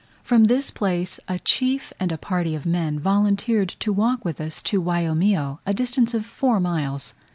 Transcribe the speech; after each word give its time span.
From 0.23 0.45
this 0.45 0.71
place 0.71 1.19
a 1.27 1.37
chief 1.37 1.93
and 1.99 2.11
a 2.11 2.17
party 2.17 2.55
of 2.55 2.65
men 2.65 2.97
volunteered 2.99 3.69
to 3.81 3.93
walk 3.93 4.25
with 4.25 4.41
us 4.41 4.59
to 4.63 4.81
Waiomio, 4.81 5.59
a 5.63 5.75
distance 5.75 6.15
of 6.15 6.25
four 6.25 6.59
miles. 6.59 7.13